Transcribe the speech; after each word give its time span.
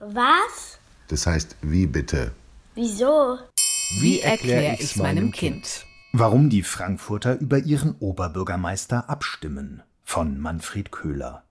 Was? 0.00 0.78
Das 1.06 1.26
heißt, 1.26 1.56
wie 1.62 1.86
bitte? 1.86 2.32
Wieso? 2.74 3.38
Wie 4.00 4.20
erkläre 4.20 4.76
ich 4.80 4.96
meinem 4.96 5.30
Kind? 5.30 5.86
Warum 6.12 6.50
die 6.50 6.64
Frankfurter 6.64 7.38
über 7.38 7.58
ihren 7.58 7.94
Oberbürgermeister 8.00 9.08
abstimmen 9.08 9.84
von 10.02 10.40
Manfred 10.40 10.90
Köhler. 10.90 11.44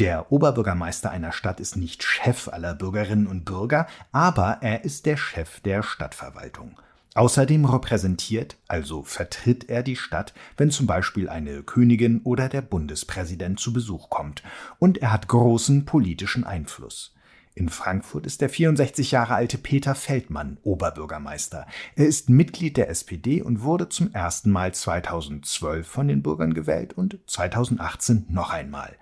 Der 0.00 0.32
Oberbürgermeister 0.32 1.12
einer 1.12 1.30
Stadt 1.30 1.60
ist 1.60 1.76
nicht 1.76 2.02
Chef 2.02 2.48
aller 2.48 2.74
Bürgerinnen 2.74 3.28
und 3.28 3.44
Bürger, 3.44 3.86
aber 4.10 4.58
er 4.62 4.84
ist 4.84 5.06
der 5.06 5.16
Chef 5.16 5.60
der 5.60 5.84
Stadtverwaltung. 5.84 6.76
Außerdem 7.16 7.64
repräsentiert, 7.64 8.56
also 8.66 9.04
vertritt 9.04 9.70
er 9.70 9.84
die 9.84 9.94
Stadt, 9.94 10.34
wenn 10.56 10.72
zum 10.72 10.88
Beispiel 10.88 11.28
eine 11.28 11.62
Königin 11.62 12.20
oder 12.24 12.48
der 12.48 12.60
Bundespräsident 12.60 13.60
zu 13.60 13.72
Besuch 13.72 14.10
kommt, 14.10 14.42
und 14.80 14.98
er 14.98 15.12
hat 15.12 15.28
großen 15.28 15.84
politischen 15.84 16.42
Einfluss. 16.42 17.14
In 17.54 17.68
Frankfurt 17.68 18.26
ist 18.26 18.40
der 18.40 18.48
64 18.48 19.12
Jahre 19.12 19.34
alte 19.34 19.58
Peter 19.58 19.94
Feldmann 19.94 20.58
Oberbürgermeister. 20.64 21.68
Er 21.94 22.06
ist 22.06 22.28
Mitglied 22.28 22.76
der 22.76 22.90
SPD 22.90 23.42
und 23.42 23.62
wurde 23.62 23.88
zum 23.88 24.12
ersten 24.12 24.50
Mal 24.50 24.74
2012 24.74 25.86
von 25.86 26.08
den 26.08 26.20
Bürgern 26.20 26.52
gewählt 26.52 26.94
und 26.94 27.20
2018 27.28 28.26
noch 28.28 28.50
einmal. 28.50 28.96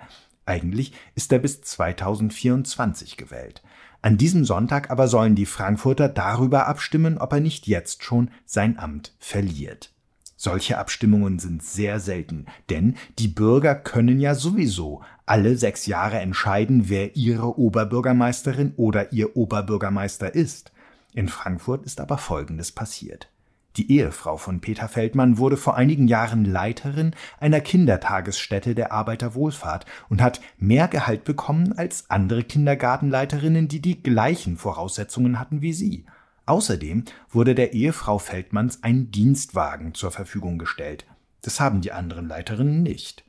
Eigentlich 0.45 0.92
ist 1.15 1.33
er 1.33 1.39
bis 1.39 1.62
2024 1.62 3.17
gewählt. 3.17 3.62
An 4.02 4.19
diesem 4.19 4.45
Sonntag 4.45 4.91
aber 4.91 5.06
sollen 5.06 5.37
die 5.37 5.47
Frankfurter 5.47 6.09
darüber 6.09 6.66
abstimmen, 6.66 7.19
ob 7.19 7.33
er 7.33 7.41
nicht 7.41 7.69
jetzt 7.69 8.02
schon 8.02 8.30
sein 8.45 8.77
Amt 8.77 9.15
verliert. 9.20 9.92
Solche 10.37 10.78
Abstimmungen 10.78 11.38
sind 11.38 11.62
sehr 11.62 12.01
selten, 12.01 12.47
denn 12.69 12.97
die 13.20 13.28
Bürger 13.28 13.77
können 13.77 14.19
ja 14.19 14.34
sowieso 14.34 15.02
alle 15.25 15.56
sechs 15.56 15.87
Jahre 15.87 16.19
entscheiden, 16.19 16.88
wer 16.88 17.15
ihre 17.15 17.56
Oberbürgermeisterin 17.61 18.73
oder 18.77 19.12
ihr 19.12 19.36
Oberbürgermeister 19.36 20.34
ist. 20.34 20.73
In 21.14 21.28
Frankfurt 21.28 21.84
ist 21.84 22.00
aber 22.00 22.19
Folgendes 22.19 22.73
passiert. 22.73 23.31
Die 23.77 23.91
Ehefrau 23.91 24.37
von 24.37 24.61
Peter 24.61 24.87
Feldmann 24.87 25.39
wurde 25.39 25.56
vor 25.56 25.77
einigen 25.77 26.06
Jahren 26.06 26.45
Leiterin 26.45 27.12
einer 27.41 27.61
Kindertagesstätte 27.61 28.75
der 28.75 28.92
Arbeiterwohlfahrt 28.92 29.87
und 30.11 30.20
hat 30.20 30.41
mehr 30.59 30.89
Gehalt 30.89 31.25
bekommen 31.25 31.73
als 31.73 32.11
andere 32.11 32.45
Kindergartenleiterinnen, 32.45 33.69
die 33.69 33.81
die 33.81 34.03
gleichen 34.03 34.59
Voraussetzungen 34.59 35.39
hatten 35.39 35.62
wie 35.62 35.73
sie. 35.73 36.05
Außerdem 36.45 37.05
wurde 37.31 37.55
der 37.55 37.73
Ehefrau 37.73 38.19
Feldmanns 38.19 38.83
ein 38.83 39.11
Dienstwagen 39.11 39.95
zur 39.95 40.11
Verfügung 40.11 40.59
gestellt. 40.59 41.07
Das 41.41 41.59
haben 41.59 41.81
die 41.81 41.92
anderen 41.92 42.29
Leiterinnen 42.29 42.83
nicht. 42.83 43.25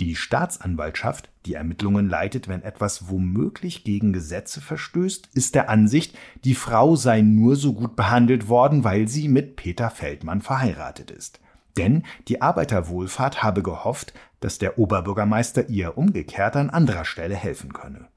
Die 0.00 0.16
Staatsanwaltschaft, 0.16 1.28
die 1.44 1.52
Ermittlungen 1.52 2.08
leitet, 2.08 2.48
wenn 2.48 2.62
etwas 2.62 3.10
womöglich 3.10 3.84
gegen 3.84 4.14
Gesetze 4.14 4.62
verstößt, 4.62 5.28
ist 5.34 5.54
der 5.54 5.68
Ansicht, 5.68 6.16
die 6.44 6.54
Frau 6.54 6.96
sei 6.96 7.20
nur 7.20 7.54
so 7.54 7.74
gut 7.74 7.96
behandelt 7.96 8.48
worden, 8.48 8.82
weil 8.82 9.08
sie 9.08 9.28
mit 9.28 9.56
Peter 9.56 9.90
Feldmann 9.90 10.40
verheiratet 10.40 11.10
ist. 11.10 11.38
Denn 11.76 12.04
die 12.28 12.40
Arbeiterwohlfahrt 12.40 13.42
habe 13.42 13.62
gehofft, 13.62 14.14
dass 14.40 14.56
der 14.56 14.78
Oberbürgermeister 14.78 15.68
ihr 15.68 15.98
umgekehrt 15.98 16.56
an 16.56 16.70
anderer 16.70 17.04
Stelle 17.04 17.36
helfen 17.36 17.74
könne. 17.74 18.08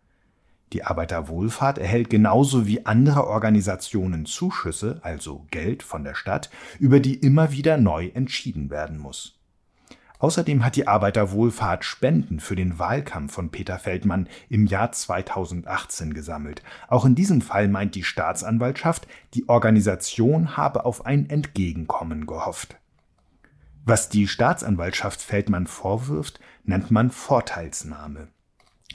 Die 0.72 0.86
Arbeiterwohlfahrt 0.86 1.80
erhält 1.80 2.10
genauso 2.10 2.66
wie 2.66 2.86
andere 2.86 3.28
Organisationen 3.28 4.26
Zuschüsse, 4.26 5.02
also 5.04 5.46
Geld 5.52 5.84
von 5.84 6.06
der 6.06 6.16
Stadt, 6.16 6.50
über 6.80 7.02
die 7.02 7.16
immer 7.16 7.52
wieder 7.52 7.76
neu 7.76 8.08
entschieden 8.08 8.70
werden 8.70 8.98
muss. 8.98 9.43
Außerdem 10.24 10.64
hat 10.64 10.78
die 10.78 10.88
Arbeiterwohlfahrt 10.88 11.84
Spenden 11.84 12.40
für 12.40 12.56
den 12.56 12.80
Wahlkampf 12.80 13.34
von 13.34 13.50
Peter 13.50 13.78
Feldmann 13.78 14.30
im 14.48 14.68
Jahr 14.68 14.94
2018 14.94 16.14
gesammelt. 16.14 16.64
Auch 16.88 17.04
in 17.04 17.14
diesem 17.14 17.42
Fall 17.42 17.68
meint 17.68 17.94
die 17.94 18.06
Staatsanwaltschaft, 18.06 19.06
die 19.34 19.50
Organisation 19.50 20.56
habe 20.56 20.86
auf 20.86 21.06
ein 21.06 21.30
Entgegenkommen 21.30 22.26
gehofft. 22.26 22.78
Was 23.84 24.08
die 24.08 24.30
Staatsanwaltschaft 24.30 25.22
Feldmann 25.22 25.68
vorwirft, 25.68 26.40
nennt 26.64 26.90
man 26.90 27.12
Vorteilsnahme. 27.12 28.30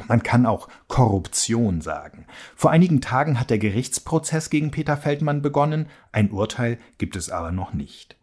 Man 0.07 0.23
kann 0.23 0.47
auch 0.47 0.69
Korruption 0.87 1.83
sagen. 1.83 2.25
Vor 2.57 2.71
einigen 2.71 3.03
Tagen 3.03 3.39
hat 3.39 3.51
der 3.51 3.59
Gerichtsprozess 3.59 4.49
gegen 4.49 4.71
Peter 4.71 4.97
Feldmann 4.97 5.43
begonnen, 5.43 5.91
ein 6.11 6.31
Urteil 6.31 6.79
gibt 6.97 7.17
es 7.17 7.29
aber 7.29 7.53
noch 7.53 7.75
nicht. 7.75 8.18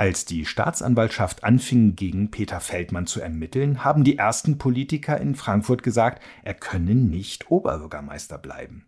Als 0.00 0.24
die 0.24 0.46
Staatsanwaltschaft 0.46 1.42
anfing, 1.42 1.96
gegen 1.96 2.30
Peter 2.30 2.60
Feldmann 2.60 3.08
zu 3.08 3.20
ermitteln, 3.20 3.82
haben 3.82 4.04
die 4.04 4.16
ersten 4.16 4.56
Politiker 4.56 5.20
in 5.20 5.34
Frankfurt 5.34 5.82
gesagt, 5.82 6.22
er 6.44 6.54
könne 6.54 6.94
nicht 6.94 7.50
Oberbürgermeister 7.50 8.38
bleiben. 8.38 8.86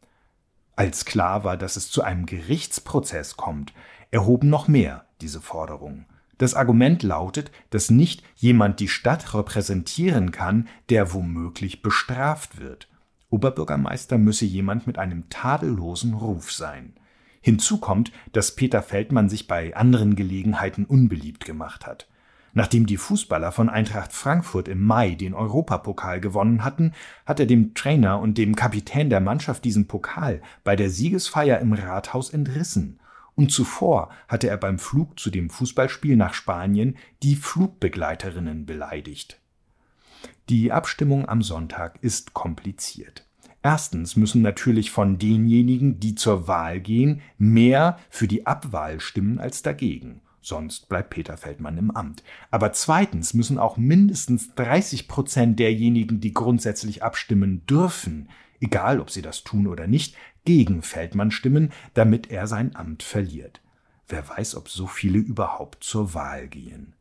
Als 0.76 1.04
klar 1.04 1.42
war, 1.42 1.56
dass 1.56 1.74
es 1.74 1.90
zu 1.90 2.02
einem 2.02 2.26
Gerichtsprozess 2.26 3.36
kommt, 3.36 3.72
erhoben 4.12 4.48
noch 4.48 4.68
mehr 4.68 5.04
diese 5.20 5.40
Forderung. 5.40 6.06
Das 6.38 6.54
Argument 6.54 7.02
lautet, 7.02 7.50
dass 7.70 7.90
nicht 7.90 8.22
jemand 8.36 8.78
die 8.78 8.88
Stadt 8.88 9.34
repräsentieren 9.34 10.30
kann, 10.30 10.68
der 10.90 11.12
womöglich 11.12 11.82
bestraft 11.82 12.60
wird. 12.60 12.88
Oberbürgermeister 13.30 14.16
müsse 14.16 14.44
jemand 14.44 14.86
mit 14.86 14.96
einem 14.96 15.28
tadellosen 15.28 16.14
Ruf 16.14 16.52
sein. 16.52 16.94
Hinzu 17.40 17.78
kommt, 17.78 18.12
dass 18.32 18.54
Peter 18.54 18.82
Feldmann 18.82 19.28
sich 19.28 19.46
bei 19.46 19.74
anderen 19.74 20.14
Gelegenheiten 20.16 20.84
unbeliebt 20.84 21.44
gemacht 21.44 21.86
hat. 21.86 22.06
Nachdem 22.52 22.86
die 22.86 22.96
Fußballer 22.96 23.52
von 23.52 23.68
Eintracht 23.68 24.12
Frankfurt 24.12 24.68
im 24.68 24.84
Mai 24.84 25.14
den 25.14 25.34
Europapokal 25.34 26.20
gewonnen 26.20 26.64
hatten, 26.64 26.92
hat 27.24 27.38
er 27.40 27.46
dem 27.46 27.74
Trainer 27.74 28.18
und 28.18 28.38
dem 28.38 28.56
Kapitän 28.56 29.08
der 29.08 29.20
Mannschaft 29.20 29.64
diesen 29.64 29.86
Pokal 29.86 30.42
bei 30.64 30.74
der 30.74 30.90
Siegesfeier 30.90 31.60
im 31.60 31.72
Rathaus 31.72 32.30
entrissen. 32.30 32.98
Und 33.36 33.52
zuvor 33.52 34.10
hatte 34.28 34.48
er 34.48 34.56
beim 34.56 34.78
Flug 34.78 35.18
zu 35.18 35.30
dem 35.30 35.48
Fußballspiel 35.48 36.16
nach 36.16 36.34
Spanien 36.34 36.96
die 37.22 37.36
Flugbegleiterinnen 37.36 38.66
beleidigt. 38.66 39.40
Die 40.48 40.72
Abstimmung 40.72 41.28
am 41.28 41.42
Sonntag 41.42 41.98
ist 42.02 42.34
kompliziert. 42.34 43.24
Erstens 43.62 44.16
müssen 44.16 44.40
natürlich 44.40 44.90
von 44.90 45.18
denjenigen, 45.18 46.00
die 46.00 46.14
zur 46.14 46.48
Wahl 46.48 46.80
gehen, 46.80 47.20
mehr 47.36 47.98
für 48.08 48.26
die 48.26 48.46
Abwahl 48.46 49.00
stimmen 49.00 49.38
als 49.38 49.62
dagegen. 49.62 50.22
Sonst 50.40 50.88
bleibt 50.88 51.10
Peter 51.10 51.36
Feldmann 51.36 51.76
im 51.76 51.90
Amt. 51.90 52.22
Aber 52.50 52.72
zweitens 52.72 53.34
müssen 53.34 53.58
auch 53.58 53.76
mindestens 53.76 54.54
30 54.54 55.06
Prozent 55.06 55.58
derjenigen, 55.58 56.20
die 56.20 56.32
grundsätzlich 56.32 57.02
abstimmen 57.02 57.66
dürfen, 57.66 58.30
egal 58.60 59.00
ob 59.00 59.10
sie 59.10 59.20
das 59.20 59.44
tun 59.44 59.66
oder 59.66 59.86
nicht, 59.86 60.16
gegen 60.46 60.80
Feldmann 60.80 61.30
stimmen, 61.30 61.72
damit 61.92 62.30
er 62.30 62.46
sein 62.46 62.74
Amt 62.74 63.02
verliert. 63.02 63.60
Wer 64.08 64.26
weiß, 64.28 64.56
ob 64.56 64.70
so 64.70 64.86
viele 64.86 65.18
überhaupt 65.18 65.84
zur 65.84 66.14
Wahl 66.14 66.48
gehen. 66.48 66.94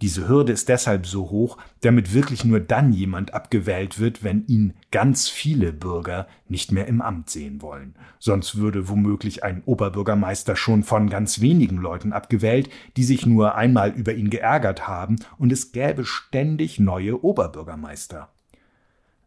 Diese 0.00 0.28
Hürde 0.28 0.52
ist 0.52 0.68
deshalb 0.68 1.06
so 1.06 1.30
hoch, 1.30 1.58
damit 1.80 2.14
wirklich 2.14 2.44
nur 2.44 2.60
dann 2.60 2.92
jemand 2.92 3.34
abgewählt 3.34 3.98
wird, 3.98 4.22
wenn 4.22 4.46
ihn 4.46 4.74
ganz 4.92 5.28
viele 5.28 5.72
Bürger 5.72 6.28
nicht 6.48 6.70
mehr 6.70 6.86
im 6.86 7.02
Amt 7.02 7.30
sehen 7.30 7.62
wollen. 7.62 7.96
Sonst 8.20 8.56
würde 8.56 8.88
womöglich 8.88 9.42
ein 9.42 9.62
Oberbürgermeister 9.64 10.54
schon 10.54 10.84
von 10.84 11.10
ganz 11.10 11.40
wenigen 11.40 11.78
Leuten 11.78 12.12
abgewählt, 12.12 12.70
die 12.96 13.02
sich 13.02 13.26
nur 13.26 13.56
einmal 13.56 13.90
über 13.90 14.14
ihn 14.14 14.30
geärgert 14.30 14.86
haben, 14.86 15.16
und 15.36 15.50
es 15.50 15.72
gäbe 15.72 16.04
ständig 16.04 16.78
neue 16.78 17.24
Oberbürgermeister. 17.24 18.28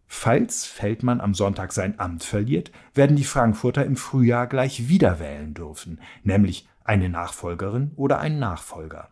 Falls 0.07 0.65
Feldmann 0.65 1.19
am 1.19 1.33
Sonntag 1.33 1.73
sein 1.73 1.99
Amt 1.99 2.23
verliert, 2.23 2.71
werden 2.93 3.15
die 3.17 3.23
Frankfurter 3.23 3.85
im 3.85 3.97
Frühjahr 3.97 4.47
gleich 4.47 4.87
wieder 4.87 5.19
wählen 5.19 5.53
dürfen, 5.53 5.99
nämlich 6.23 6.67
eine 6.83 7.09
Nachfolgerin 7.09 7.91
oder 7.95 8.19
einen 8.19 8.39
Nachfolger. 8.39 9.09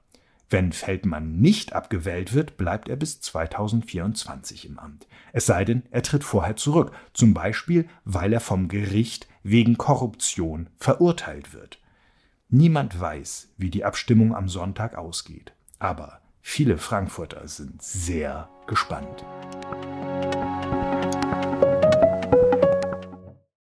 Wenn 0.49 0.71
Feldmann 0.71 1.39
nicht 1.39 1.73
abgewählt 1.73 2.33
wird, 2.33 2.57
bleibt 2.57 2.89
er 2.89 2.95
bis 2.95 3.21
2024 3.21 4.65
im 4.67 4.79
Amt. 4.79 5.07
Es 5.31 5.45
sei 5.45 5.63
denn, 5.63 5.83
er 5.91 6.01
tritt 6.01 6.24
vorher 6.24 6.56
zurück, 6.56 6.91
zum 7.13 7.35
Beispiel, 7.35 7.88
weil 8.03 8.33
er 8.33 8.39
vom 8.39 8.68
Gericht 8.68 9.27
wegen 9.44 9.77
Korruption 9.77 10.69
verurteilt 10.77 11.53
wird. 11.53 11.79
Niemand 12.50 13.00
weiß, 13.00 13.50
wie 13.57 13.69
die 13.69 13.85
Abstimmung 13.85 14.35
am 14.35 14.50
Sonntag 14.50 14.95
ausgeht. 14.95 15.53
Aber 15.77 16.19
viele 16.41 16.79
Frankfurter 16.79 17.47
sind 17.47 17.83
sehr 17.83 18.50
gespannt. 18.65 19.24